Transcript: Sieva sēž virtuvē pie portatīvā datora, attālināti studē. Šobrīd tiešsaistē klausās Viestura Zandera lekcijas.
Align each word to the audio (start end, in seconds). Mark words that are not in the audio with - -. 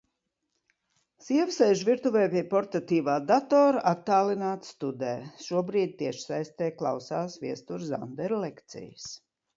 Sieva 1.25 1.53
sēž 1.57 1.83
virtuvē 1.89 2.23
pie 2.31 2.41
portatīvā 2.53 3.17
datora, 3.33 3.83
attālināti 3.91 4.71
studē. 4.73 5.13
Šobrīd 5.49 5.95
tiešsaistē 6.01 6.71
klausās 6.81 7.41
Viestura 7.47 7.91
Zandera 7.93 8.45
lekcijas. 8.49 9.11